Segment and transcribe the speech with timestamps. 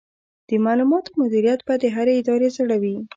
[0.47, 2.97] د معلوماتو مدیریت به د هرې ادارې زړه وي.